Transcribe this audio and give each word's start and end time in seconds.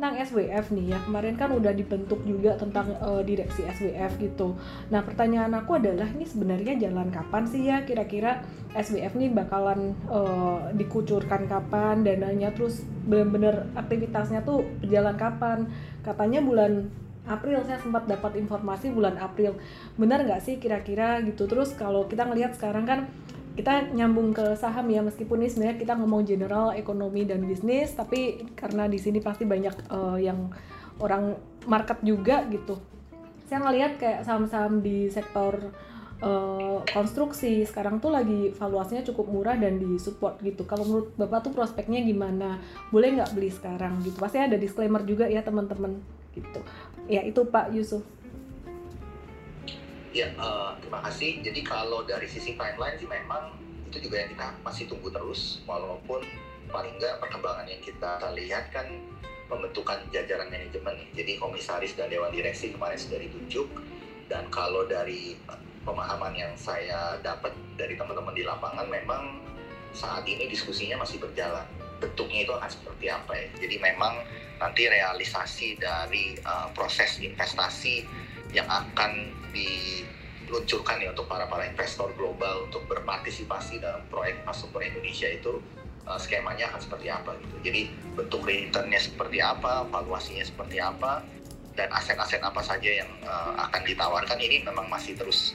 tentang 0.00 0.16
SWF 0.16 0.72
nih 0.72 0.96
ya 0.96 0.98
kemarin 1.04 1.36
kan 1.36 1.52
udah 1.52 1.76
dibentuk 1.76 2.24
juga 2.24 2.56
tentang 2.56 2.96
uh, 3.04 3.20
direksi 3.20 3.68
SWF 3.68 4.16
gitu. 4.16 4.56
Nah 4.88 5.04
pertanyaan 5.04 5.52
aku 5.52 5.76
adalah 5.76 6.08
ini 6.08 6.24
sebenarnya 6.24 6.80
jalan 6.80 7.12
kapan 7.12 7.44
sih 7.44 7.68
ya 7.68 7.84
kira-kira 7.84 8.40
SWF 8.72 9.12
nih 9.20 9.28
bakalan 9.28 9.92
uh, 10.08 10.72
dikucurkan 10.72 11.44
kapan 11.44 12.00
dananya 12.00 12.48
terus 12.56 12.80
bener-bener 13.04 13.68
aktivitasnya 13.76 14.40
tuh 14.40 14.64
berjalan 14.80 15.20
kapan? 15.20 15.68
Katanya 16.00 16.40
bulan 16.40 16.88
April 17.28 17.60
saya 17.68 17.76
sempat 17.76 18.08
dapat 18.08 18.40
informasi 18.40 18.96
bulan 18.96 19.20
April. 19.20 19.60
Benar 20.00 20.24
nggak 20.24 20.40
sih 20.40 20.56
kira-kira 20.56 21.20
gitu? 21.28 21.44
Terus 21.44 21.76
kalau 21.76 22.08
kita 22.08 22.24
ngelihat 22.24 22.56
sekarang 22.56 22.88
kan 22.88 23.12
kita 23.58 23.90
nyambung 23.92 24.30
ke 24.30 24.54
saham 24.54 24.86
ya 24.88 25.02
meskipun 25.02 25.42
ini 25.42 25.50
sebenarnya 25.50 25.76
kita 25.82 25.92
ngomong 25.98 26.22
general 26.22 26.70
ekonomi 26.70 27.26
dan 27.26 27.42
bisnis 27.44 27.92
tapi 27.92 28.46
karena 28.54 28.86
di 28.86 28.96
sini 28.96 29.18
pasti 29.18 29.42
banyak 29.42 29.90
uh, 29.90 30.18
yang 30.18 30.54
orang 31.02 31.34
market 31.66 31.98
juga 32.04 32.46
gitu. 32.48 32.78
Saya 33.50 33.66
ngelihat 33.66 33.98
kayak 33.98 34.22
saham-saham 34.22 34.78
di 34.78 35.10
sektor 35.10 35.74
uh, 36.22 36.78
konstruksi 36.86 37.66
sekarang 37.66 37.98
tuh 37.98 38.14
lagi 38.14 38.54
valuasinya 38.54 39.02
cukup 39.02 39.26
murah 39.26 39.56
dan 39.58 39.80
disupport 39.82 40.38
gitu. 40.44 40.62
Kalau 40.68 40.86
menurut 40.86 41.08
bapak 41.18 41.50
tuh 41.50 41.52
prospeknya 41.52 42.00
gimana? 42.04 42.62
Boleh 42.94 43.18
nggak 43.18 43.34
beli 43.34 43.50
sekarang 43.50 43.98
gitu? 44.06 44.16
Pasti 44.20 44.38
ada 44.38 44.54
disclaimer 44.54 45.02
juga 45.02 45.26
ya 45.26 45.42
teman-teman 45.42 45.98
gitu. 46.36 46.60
Ya 47.10 47.26
itu 47.26 47.42
Pak 47.42 47.74
Yusuf 47.74 48.06
Ya, 50.10 50.26
uh, 50.42 50.74
terima 50.82 50.98
kasih. 51.06 51.38
Jadi 51.38 51.62
kalau 51.62 52.02
dari 52.02 52.26
sisi 52.26 52.58
timeline 52.58 52.98
sih 52.98 53.06
memang 53.06 53.54
itu 53.86 54.10
juga 54.10 54.26
yang 54.26 54.30
kita 54.34 54.46
masih 54.66 54.90
tunggu 54.90 55.06
terus, 55.06 55.62
walaupun 55.70 56.26
paling 56.70 56.98
nggak 56.98 57.22
perkembangan 57.22 57.66
yang 57.70 57.78
kita 57.78 58.18
lihat 58.34 58.74
kan 58.74 58.86
pembentukan 59.46 59.98
jajaran 60.14 60.46
manajemen 60.50 60.94
Jadi 61.14 61.38
komisaris 61.38 61.94
dan 61.98 62.10
dewan 62.10 62.30
direksi 62.34 62.74
kemarin 62.74 62.98
sudah 62.98 63.18
ditunjuk, 63.22 63.70
dan 64.26 64.46
kalau 64.50 64.86
dari 64.90 65.38
pemahaman 65.86 66.34
yang 66.34 66.54
saya 66.58 67.18
dapat 67.22 67.54
dari 67.78 67.94
teman-teman 67.94 68.34
di 68.34 68.42
lapangan 68.42 68.86
memang 68.90 69.38
saat 69.94 70.26
ini 70.26 70.50
diskusinya 70.50 71.06
masih 71.06 71.22
berjalan. 71.22 71.66
Bentuknya 72.02 72.46
itu 72.46 72.52
akan 72.54 72.70
seperti 72.70 73.06
apa 73.10 73.32
ya? 73.34 73.46
Jadi 73.62 73.76
memang 73.78 74.26
nanti 74.58 74.90
realisasi 74.90 75.78
dari 75.78 76.34
uh, 76.42 76.70
proses 76.74 77.18
investasi 77.22 78.06
yang 78.50 78.66
akan 78.66 79.30
diluncurkan 79.54 80.98
ya 81.02 81.10
untuk 81.14 81.26
para 81.30 81.46
para 81.46 81.66
investor 81.66 82.10
global 82.18 82.66
untuk 82.66 82.86
berpartisipasi 82.90 83.82
dalam 83.82 84.02
proyek 84.10 84.42
infrastruktur 84.42 84.82
Indonesia 84.82 85.28
itu 85.30 85.62
uh, 86.06 86.18
skemanya 86.18 86.70
akan 86.74 86.80
seperti 86.82 87.06
apa 87.10 87.36
gitu. 87.38 87.56
Jadi 87.70 87.80
bentuk 88.18 88.42
returnnya 88.46 89.00
seperti 89.00 89.38
apa, 89.38 89.86
valuasinya 89.88 90.44
seperti 90.46 90.82
apa, 90.82 91.22
dan 91.78 91.88
aset-aset 91.94 92.42
apa 92.42 92.60
saja 92.60 92.90
yang 93.04 93.10
uh, 93.24 93.54
akan 93.70 93.82
ditawarkan 93.86 94.38
ini 94.42 94.62
memang 94.66 94.90
masih 94.90 95.14
terus 95.14 95.54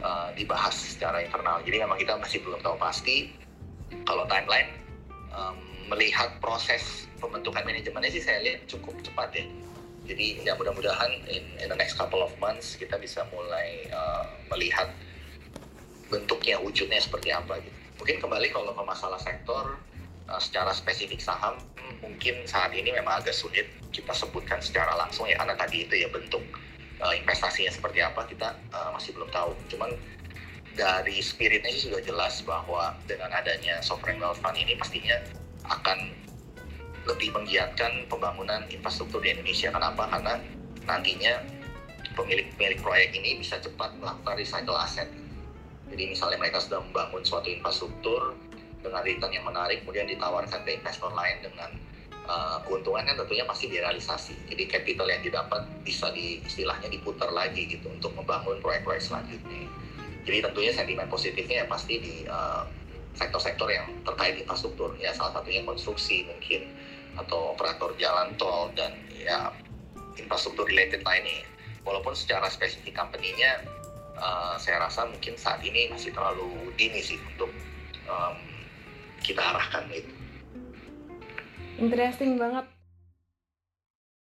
uh, 0.00 0.30
dibahas 0.38 0.74
secara 0.74 1.22
internal. 1.22 1.58
Jadi 1.66 1.76
memang 1.82 1.98
kita 1.98 2.14
masih 2.18 2.42
belum 2.46 2.62
tahu 2.62 2.78
pasti 2.78 3.34
kalau 4.06 4.26
timeline 4.26 4.70
um, 5.34 5.58
melihat 5.86 6.38
proses 6.42 7.06
pembentukan 7.22 7.62
manajemennya 7.62 8.10
sih 8.10 8.22
saya 8.22 8.42
lihat 8.42 8.66
cukup 8.66 8.98
cepat 9.06 9.30
ya 9.34 9.46
jadi 10.06 10.46
ya 10.46 10.52
mudah-mudahan 10.54 11.10
in, 11.26 11.44
in 11.58 11.68
the 11.68 11.78
next 11.78 11.98
couple 11.98 12.22
of 12.22 12.30
months 12.38 12.78
kita 12.78 12.94
bisa 12.96 13.26
mulai 13.34 13.90
uh, 13.90 14.24
melihat 14.54 14.88
bentuknya 16.06 16.56
wujudnya 16.62 17.02
seperti 17.02 17.34
apa 17.34 17.58
gitu. 17.58 17.74
Mungkin 17.98 18.16
kembali 18.22 18.54
kalau 18.54 18.70
ke 18.70 18.82
masalah 18.86 19.18
sektor 19.18 19.76
uh, 20.30 20.40
secara 20.40 20.70
spesifik 20.70 21.18
saham 21.18 21.58
mungkin 22.02 22.46
saat 22.46 22.70
ini 22.74 22.94
memang 22.94 23.22
agak 23.22 23.34
sulit 23.34 23.66
kita 23.90 24.14
sebutkan 24.14 24.62
secara 24.62 24.94
langsung 24.94 25.26
ya 25.26 25.38
karena 25.38 25.54
tadi 25.58 25.86
itu 25.86 25.94
ya 26.06 26.08
bentuk 26.10 26.42
uh, 27.02 27.14
investasinya 27.14 27.72
seperti 27.74 28.02
apa 28.02 28.22
kita 28.30 28.54
uh, 28.70 28.90
masih 28.94 29.10
belum 29.18 29.28
tahu. 29.34 29.52
Cuman 29.74 29.90
dari 30.76 31.18
spiritnya 31.24 31.72
sih 31.72 31.88
sudah 31.88 32.04
jelas 32.04 32.44
bahwa 32.44 32.92
dengan 33.08 33.32
adanya 33.32 33.80
sovereign 33.80 34.20
wealth 34.20 34.38
fund 34.44 34.54
ini 34.60 34.76
pastinya 34.76 35.16
akan 35.66 36.12
lebih 37.06 37.30
menggiatkan 37.32 38.10
pembangunan 38.10 38.66
infrastruktur 38.68 39.22
di 39.22 39.32
Indonesia. 39.32 39.70
Kenapa? 39.70 40.10
Karena 40.10 40.34
nantinya 40.86 41.34
pemilik-pemilik 42.18 42.80
proyek 42.82 43.14
ini 43.14 43.38
bisa 43.38 43.62
cepat 43.62 43.94
melakukan 44.02 44.34
recycle 44.34 44.74
aset. 44.74 45.06
Jadi 45.86 46.02
misalnya 46.10 46.38
mereka 46.42 46.58
sudah 46.58 46.82
membangun 46.82 47.22
suatu 47.22 47.46
infrastruktur 47.46 48.34
dengan 48.82 49.02
return 49.06 49.32
yang 49.32 49.46
menarik, 49.46 49.82
kemudian 49.86 50.10
ditawarkan 50.10 50.62
ke 50.66 50.70
investor 50.78 51.10
lain 51.14 51.42
dengan 51.42 51.70
uh, 52.26 52.58
keuntungannya 52.66 53.14
tentunya 53.14 53.46
pasti 53.46 53.70
direalisasi. 53.70 54.34
Jadi 54.50 54.62
capital 54.66 55.06
yang 55.06 55.22
didapat 55.22 55.62
bisa 55.86 56.10
di 56.10 56.42
istilahnya 56.42 56.90
diputar 56.90 57.30
lagi 57.30 57.70
gitu 57.70 57.86
untuk 57.90 58.14
membangun 58.18 58.58
proyek-proyek 58.58 59.02
selanjutnya. 59.02 59.70
Jadi 60.26 60.38
tentunya 60.42 60.72
sentimen 60.74 61.06
positifnya 61.06 61.62
ya 61.62 61.66
pasti 61.70 61.94
di 62.02 62.14
uh, 62.26 62.66
sektor-sektor 63.16 63.70
yang 63.70 63.86
terkait 64.04 64.36
infrastruktur 64.42 64.92
ya 65.00 65.14
salah 65.14 65.40
satunya 65.40 65.64
konstruksi 65.64 66.28
mungkin 66.28 66.68
atau 67.16 67.56
operator 67.56 67.92
jalan 67.96 68.32
tol 68.36 68.68
dan 68.76 68.92
ya 69.16 69.52
infrastruktur 70.20 70.68
related 70.68 71.04
lainnya. 71.04 71.44
Walaupun 71.86 72.18
secara 72.18 72.50
spesifik 72.50 72.98
company-nya 72.98 73.62
uh, 74.18 74.58
saya 74.58 74.82
rasa 74.82 75.06
mungkin 75.06 75.38
saat 75.38 75.62
ini 75.62 75.88
masih 75.92 76.10
terlalu 76.10 76.50
dini 76.74 76.98
sih 76.98 77.20
untuk 77.34 77.50
um, 78.10 78.36
kita 79.22 79.40
arahkan 79.40 79.86
itu. 79.94 80.12
Interesting 81.76 82.40
banget 82.40 82.75